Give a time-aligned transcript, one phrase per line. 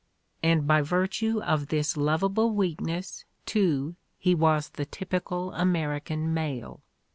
[0.41, 6.81] And by virtue of this lovable weakness, too, he was the typical American male.